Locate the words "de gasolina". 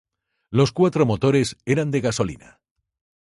1.91-2.59